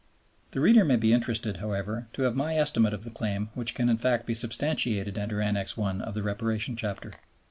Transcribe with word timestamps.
The 0.49 0.59
reader 0.59 0.83
may 0.83 0.95
be 0.95 1.13
interested, 1.13 1.57
however, 1.57 2.07
to 2.13 2.23
have 2.23 2.35
my 2.35 2.55
estimate 2.55 2.95
of 2.95 3.03
the 3.03 3.11
claim 3.11 3.49
which 3.53 3.75
can 3.75 3.87
in 3.87 3.97
fact 3.97 4.25
be 4.25 4.33
substantiated 4.33 5.15
under 5.19 5.43
Annex 5.43 5.77
I. 5.77 5.99
of 5.99 6.15
the 6.15 6.23
Reparation 6.23 6.75
Chapter. 6.75 7.13